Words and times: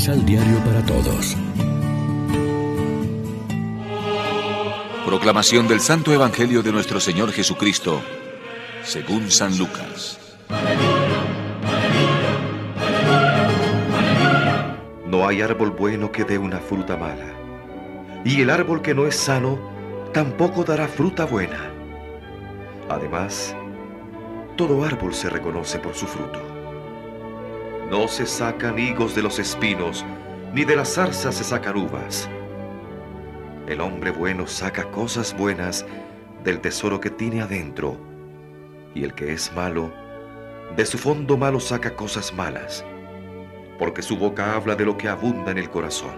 Misal 0.00 0.24
Diario 0.24 0.56
para 0.64 0.82
Todos. 0.86 1.36
Proclamación 5.04 5.68
del 5.68 5.80
Santo 5.80 6.14
Evangelio 6.14 6.62
de 6.62 6.72
nuestro 6.72 7.00
Señor 7.00 7.32
Jesucristo, 7.32 8.00
según 8.82 9.30
San 9.30 9.58
Lucas. 9.58 10.18
No 15.06 15.28
hay 15.28 15.42
árbol 15.42 15.72
bueno 15.72 16.10
que 16.10 16.24
dé 16.24 16.38
una 16.38 16.60
fruta 16.60 16.96
mala, 16.96 17.34
y 18.24 18.40
el 18.40 18.48
árbol 18.48 18.80
que 18.80 18.94
no 18.94 19.06
es 19.06 19.16
sano 19.16 19.58
tampoco 20.14 20.64
dará 20.64 20.88
fruta 20.88 21.26
buena. 21.26 21.70
Además, 22.88 23.54
todo 24.56 24.82
árbol 24.82 25.12
se 25.12 25.28
reconoce 25.28 25.78
por 25.78 25.94
su 25.94 26.06
fruto. 26.06 26.49
No 27.90 28.06
se 28.06 28.24
sacan 28.24 28.78
higos 28.78 29.16
de 29.16 29.22
los 29.22 29.40
espinos, 29.40 30.06
ni 30.54 30.64
de 30.64 30.76
las 30.76 30.94
zarzas 30.94 31.34
se 31.34 31.42
sacan 31.42 31.76
uvas. 31.76 32.30
El 33.66 33.80
hombre 33.80 34.12
bueno 34.12 34.46
saca 34.46 34.84
cosas 34.92 35.36
buenas 35.36 35.84
del 36.44 36.60
tesoro 36.60 37.00
que 37.00 37.10
tiene 37.10 37.42
adentro, 37.42 37.96
y 38.94 39.02
el 39.02 39.12
que 39.12 39.32
es 39.32 39.52
malo, 39.56 39.92
de 40.76 40.86
su 40.86 40.98
fondo 40.98 41.36
malo 41.36 41.58
saca 41.58 41.96
cosas 41.96 42.32
malas, 42.32 42.84
porque 43.76 44.02
su 44.02 44.16
boca 44.16 44.54
habla 44.54 44.76
de 44.76 44.84
lo 44.84 44.96
que 44.96 45.08
abunda 45.08 45.50
en 45.50 45.58
el 45.58 45.68
corazón. 45.68 46.14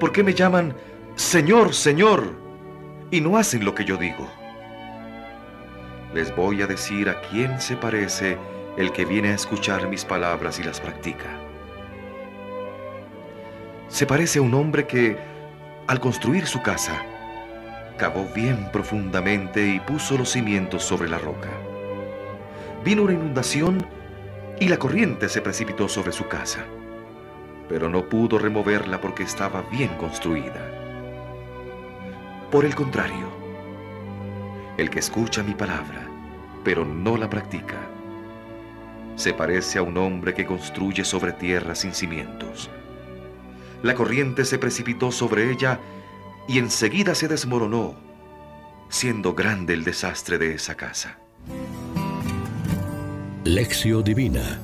¿Por 0.00 0.10
qué 0.10 0.24
me 0.24 0.34
llaman 0.34 0.74
Señor, 1.14 1.72
Señor, 1.72 2.32
y 3.12 3.20
no 3.20 3.38
hacen 3.38 3.64
lo 3.64 3.76
que 3.76 3.84
yo 3.84 3.96
digo? 3.96 4.28
Les 6.14 6.34
voy 6.34 6.62
a 6.62 6.66
decir 6.66 7.08
a 7.08 7.20
quién 7.20 7.60
se 7.60 7.76
parece 7.76 8.36
el 8.78 8.92
que 8.92 9.04
viene 9.04 9.30
a 9.30 9.34
escuchar 9.34 9.88
mis 9.88 10.04
palabras 10.04 10.60
y 10.60 10.62
las 10.62 10.80
practica. 10.80 11.36
Se 13.88 14.06
parece 14.06 14.38
a 14.38 14.42
un 14.42 14.54
hombre 14.54 14.86
que, 14.86 15.18
al 15.88 15.98
construir 15.98 16.46
su 16.46 16.62
casa, 16.62 17.02
cavó 17.96 18.28
bien 18.32 18.70
profundamente 18.70 19.66
y 19.66 19.80
puso 19.80 20.16
los 20.16 20.30
cimientos 20.30 20.84
sobre 20.84 21.08
la 21.08 21.18
roca. 21.18 21.48
Vino 22.84 23.02
una 23.02 23.14
inundación 23.14 23.84
y 24.60 24.68
la 24.68 24.78
corriente 24.78 25.28
se 25.28 25.42
precipitó 25.42 25.88
sobre 25.88 26.12
su 26.12 26.28
casa, 26.28 26.64
pero 27.68 27.88
no 27.88 28.08
pudo 28.08 28.38
removerla 28.38 29.00
porque 29.00 29.24
estaba 29.24 29.62
bien 29.62 29.90
construida. 29.96 30.64
Por 32.52 32.64
el 32.64 32.76
contrario, 32.76 33.26
el 34.76 34.88
que 34.88 35.00
escucha 35.00 35.42
mi 35.42 35.54
palabra, 35.54 36.06
pero 36.62 36.84
no 36.84 37.16
la 37.16 37.28
practica, 37.28 37.97
se 39.18 39.34
parece 39.34 39.80
a 39.80 39.82
un 39.82 39.98
hombre 39.98 40.32
que 40.32 40.46
construye 40.46 41.04
sobre 41.04 41.32
tierra 41.32 41.74
sin 41.74 41.92
cimientos. 41.92 42.70
La 43.82 43.94
corriente 43.94 44.44
se 44.44 44.58
precipitó 44.58 45.10
sobre 45.10 45.50
ella 45.50 45.80
y 46.46 46.58
enseguida 46.58 47.16
se 47.16 47.26
desmoronó, 47.26 47.96
siendo 48.88 49.34
grande 49.34 49.74
el 49.74 49.82
desastre 49.82 50.38
de 50.38 50.54
esa 50.54 50.76
casa. 50.76 51.18
Lección 53.42 54.04
Divina 54.04 54.60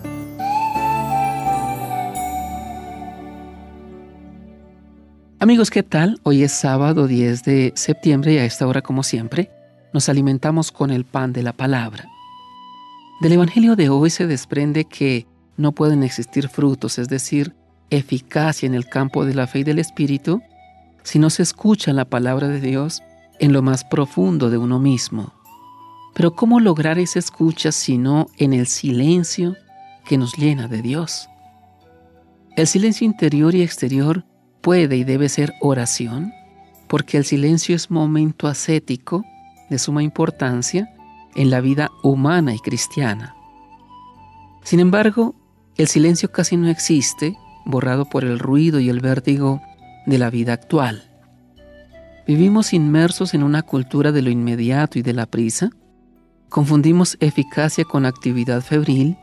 Amigos, 5.40 5.70
¿qué 5.70 5.82
tal? 5.82 6.20
Hoy 6.22 6.44
es 6.44 6.52
sábado 6.52 7.08
10 7.08 7.42
de 7.42 7.72
septiembre 7.74 8.34
y 8.34 8.38
a 8.38 8.44
esta 8.44 8.66
hora, 8.68 8.82
como 8.82 9.02
siempre, 9.02 9.50
nos 9.92 10.08
alimentamos 10.08 10.70
con 10.70 10.90
el 10.90 11.04
pan 11.04 11.32
de 11.32 11.42
la 11.42 11.52
palabra. 11.52 12.13
Del 13.20 13.32
Evangelio 13.32 13.76
de 13.76 13.88
hoy 13.88 14.10
se 14.10 14.26
desprende 14.26 14.84
que 14.86 15.26
no 15.56 15.72
pueden 15.72 16.02
existir 16.02 16.48
frutos, 16.48 16.98
es 16.98 17.08
decir, 17.08 17.54
eficacia 17.90 18.66
en 18.66 18.74
el 18.74 18.88
campo 18.88 19.24
de 19.24 19.34
la 19.34 19.46
fe 19.46 19.60
y 19.60 19.64
del 19.64 19.78
Espíritu, 19.78 20.42
si 21.04 21.20
no 21.20 21.30
se 21.30 21.42
escucha 21.42 21.92
la 21.92 22.04
palabra 22.04 22.48
de 22.48 22.60
Dios 22.60 23.02
en 23.38 23.52
lo 23.52 23.62
más 23.62 23.84
profundo 23.84 24.50
de 24.50 24.58
uno 24.58 24.80
mismo. 24.80 25.32
Pero 26.12 26.34
¿cómo 26.34 26.58
lograr 26.58 26.98
esa 26.98 27.20
escucha 27.20 27.70
si 27.70 27.98
no 27.98 28.26
en 28.36 28.52
el 28.52 28.66
silencio 28.66 29.56
que 30.04 30.18
nos 30.18 30.36
llena 30.36 30.66
de 30.66 30.82
Dios? 30.82 31.28
El 32.56 32.66
silencio 32.66 33.04
interior 33.06 33.54
y 33.54 33.62
exterior 33.62 34.24
puede 34.60 34.96
y 34.96 35.04
debe 35.04 35.28
ser 35.28 35.54
oración, 35.60 36.32
porque 36.88 37.16
el 37.16 37.24
silencio 37.24 37.76
es 37.76 37.90
momento 37.90 38.48
ascético 38.48 39.24
de 39.70 39.78
suma 39.78 40.02
importancia 40.02 40.93
en 41.34 41.50
la 41.50 41.60
vida 41.60 41.90
humana 42.02 42.54
y 42.54 42.58
cristiana. 42.58 43.34
Sin 44.62 44.80
embargo, 44.80 45.34
el 45.76 45.88
silencio 45.88 46.30
casi 46.30 46.56
no 46.56 46.68
existe, 46.68 47.36
borrado 47.64 48.04
por 48.04 48.24
el 48.24 48.38
ruido 48.38 48.80
y 48.80 48.88
el 48.88 49.00
vértigo 49.00 49.60
de 50.06 50.18
la 50.18 50.30
vida 50.30 50.52
actual. 50.52 51.10
Vivimos 52.26 52.72
inmersos 52.72 53.34
en 53.34 53.42
una 53.42 53.62
cultura 53.62 54.12
de 54.12 54.22
lo 54.22 54.30
inmediato 54.30 54.98
y 54.98 55.02
de 55.02 55.12
la 55.12 55.26
prisa, 55.26 55.70
confundimos 56.48 57.16
eficacia 57.20 57.84
con 57.84 58.06
actividad 58.06 58.62
febril 58.62 59.16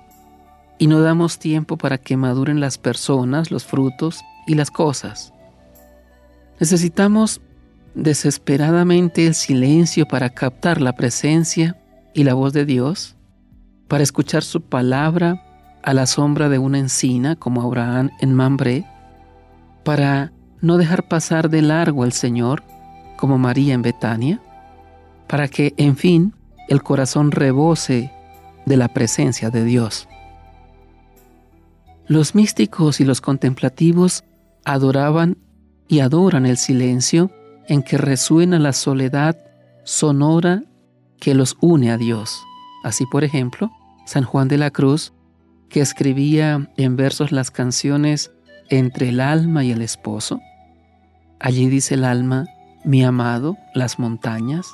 y 0.78 0.88
no 0.88 1.02
damos 1.02 1.40
tiempo 1.40 1.78
para 1.78 1.98
que 1.98 2.18
maduren 2.18 2.60
las 2.60 2.78
personas, 2.78 3.52
los 3.52 3.66
frutos 3.66 4.22
y 4.46 4.56
las 4.56 4.70
cosas. 4.70 5.34
Necesitamos 6.60 7.42
desesperadamente 7.96 9.26
el 9.26 9.34
silencio 9.34 10.08
para 10.08 10.30
captar 10.30 10.82
la 10.82 10.94
presencia 10.94 11.81
y 12.14 12.24
la 12.24 12.34
voz 12.34 12.54
de 12.54 12.66
Dios, 12.66 13.16
para 13.88 14.04
escuchar 14.04 14.44
su 14.44 14.62
palabra 14.62 15.44
a 15.84 15.94
la 15.94 16.06
sombra 16.06 16.50
de 16.50 16.60
una 16.60 16.80
encina 16.80 17.36
como 17.36 17.62
Abraham 17.62 18.12
en 18.20 18.34
Mambré, 18.34 18.86
para 19.84 20.32
no 20.62 20.78
dejar 20.78 21.08
pasar 21.08 21.50
de 21.50 21.62
largo 21.62 22.04
al 22.04 22.12
Señor 22.12 22.64
como 23.18 23.38
María 23.38 23.74
en 23.74 23.82
Betania, 23.82 24.42
para 25.28 25.48
que, 25.48 25.74
en 25.78 25.96
fin, 25.96 26.34
el 26.68 26.84
corazón 26.84 27.32
rebose 27.32 28.12
de 28.66 28.78
la 28.78 28.88
presencia 28.88 29.50
de 29.50 29.64
Dios. 29.64 30.08
Los 32.08 32.36
místicos 32.36 33.00
y 33.00 33.06
los 33.06 33.22
contemplativos 33.22 34.24
adoraban 34.66 35.38
y 35.88 36.00
adoran 36.00 36.46
el 36.46 36.58
silencio 36.58 37.32
en 37.68 37.84
que 37.84 37.98
resuena 37.98 38.60
la 38.60 38.74
soledad 38.74 39.38
sonora 39.84 40.64
que 41.22 41.34
los 41.36 41.56
une 41.62 41.92
a 41.92 41.98
Dios. 41.98 42.44
Así, 42.84 43.06
por 43.06 43.24
ejemplo, 43.24 43.72
San 44.06 44.26
Juan 44.26 44.50
de 44.50 44.58
la 44.58 44.72
Cruz, 44.72 45.14
que 45.70 45.80
escribía 45.80 46.70
en 46.76 46.98
versos 46.98 47.32
las 47.32 47.50
canciones 47.50 48.32
Entre 48.70 49.10
el 49.10 49.20
alma 49.20 49.64
y 49.64 49.72
el 49.72 49.82
esposo. 49.82 50.40
Allí 51.40 51.68
dice 51.68 51.96
el 51.96 52.06
alma, 52.06 52.46
mi 52.84 53.04
amado, 53.04 53.58
las 53.74 54.00
montañas, 54.00 54.68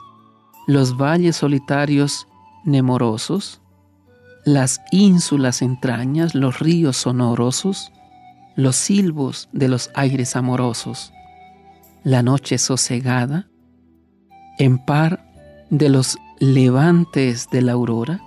los 0.67 0.97
valles 0.97 1.35
solitarios 1.35 2.27
nemorosos, 2.63 3.61
las 4.45 4.81
ínsulas 4.91 5.61
entrañas, 5.61 6.35
los 6.35 6.59
ríos 6.59 6.95
sonorosos, 6.97 7.91
los 8.55 8.75
silbos 8.75 9.49
de 9.51 9.67
los 9.67 9.89
aires 9.95 10.35
amorosos, 10.35 11.11
la 12.03 12.21
noche 12.21 12.57
sosegada, 12.59 13.47
en 14.59 14.77
par 14.77 15.25
de 15.69 15.89
los 15.89 16.17
levantes 16.39 17.49
de 17.49 17.61
la 17.61 17.73
aurora, 17.73 18.21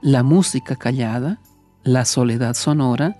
la 0.00 0.22
música 0.22 0.76
callada, 0.76 1.40
la 1.84 2.04
soledad 2.04 2.54
sonora, 2.54 3.18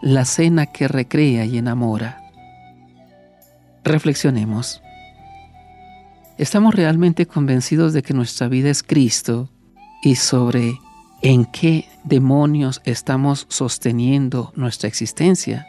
la 0.00 0.24
cena 0.24 0.66
que 0.66 0.88
recrea 0.88 1.44
y 1.44 1.58
enamora. 1.58 2.20
Reflexionemos. 3.84 4.82
¿Estamos 6.38 6.74
realmente 6.74 7.26
convencidos 7.26 7.92
de 7.92 8.02
que 8.02 8.14
nuestra 8.14 8.48
vida 8.48 8.70
es 8.70 8.82
Cristo 8.82 9.50
y 10.02 10.16
sobre 10.16 10.78
en 11.22 11.44
qué 11.44 11.86
demonios 12.02 12.80
estamos 12.84 13.46
sosteniendo 13.48 14.52
nuestra 14.56 14.88
existencia? 14.88 15.66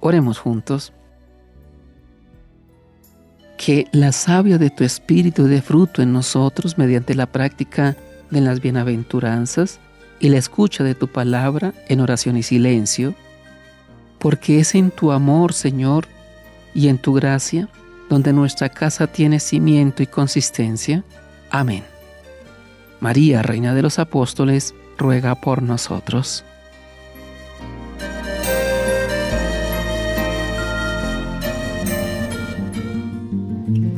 Oremos 0.00 0.38
juntos 0.38 0.92
que 3.64 3.86
la 3.92 4.10
savia 4.10 4.58
de 4.58 4.70
tu 4.70 4.82
espíritu 4.82 5.44
dé 5.44 5.62
fruto 5.62 6.02
en 6.02 6.12
nosotros 6.12 6.78
mediante 6.78 7.14
la 7.14 7.26
práctica 7.26 7.96
de 8.28 8.40
las 8.40 8.60
bienaventuranzas 8.60 9.78
y 10.18 10.30
la 10.30 10.38
escucha 10.38 10.82
de 10.82 10.96
tu 10.96 11.06
palabra 11.06 11.72
en 11.88 12.00
oración 12.00 12.36
y 12.36 12.42
silencio, 12.42 13.14
porque 14.18 14.58
es 14.58 14.74
en 14.74 14.90
tu 14.90 15.12
amor, 15.12 15.52
Señor, 15.52 16.08
y 16.74 16.88
en 16.88 16.98
tu 16.98 17.12
gracia 17.12 17.68
donde 18.10 18.32
nuestra 18.32 18.68
casa 18.68 19.06
tiene 19.06 19.38
cimiento 19.38 20.02
y 20.02 20.08
consistencia. 20.08 21.04
Amén. 21.48 21.84
María, 22.98 23.42
Reina 23.42 23.74
de 23.74 23.82
los 23.82 24.00
Apóstoles, 24.00 24.74
ruega 24.98 25.36
por 25.36 25.62
nosotros. 25.62 26.44